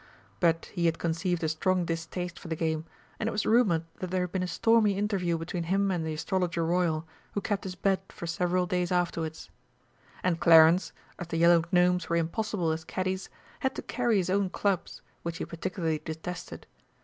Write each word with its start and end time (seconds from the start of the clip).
But 0.39 0.65
he 0.73 0.87
had 0.87 0.97
conceived 0.97 1.43
a 1.43 1.47
strong 1.49 1.85
distaste 1.85 2.39
for 2.39 2.47
the 2.47 2.55
game, 2.55 2.85
and 3.19 3.29
it 3.29 3.31
was 3.31 3.45
rumoured 3.45 3.83
that 3.99 4.09
there 4.09 4.21
had 4.21 4.31
been 4.31 4.41
a 4.41 4.47
stormy 4.47 4.97
interview 4.97 5.37
between 5.37 5.65
him 5.65 5.91
and 5.91 6.03
the 6.03 6.15
Astrologer 6.15 6.65
Royal, 6.65 7.05
who 7.33 7.39
kept 7.41 7.65
his 7.65 7.75
bed 7.75 7.99
for 8.09 8.25
several 8.25 8.65
days 8.65 8.91
afterwards. 8.91 9.51
And 10.23 10.39
Clarence, 10.39 10.91
as 11.19 11.27
the 11.27 11.37
Yellow 11.37 11.65
Gnomes 11.71 12.09
were 12.09 12.15
impossible 12.15 12.71
as 12.71 12.83
caddies, 12.83 13.29
had 13.59 13.75
to 13.75 13.83
carry 13.83 14.17
his 14.17 14.31
own 14.31 14.49
clubs, 14.49 15.03
which 15.21 15.37
he 15.37 15.45
particularly 15.45 15.99
detested. 16.03 16.65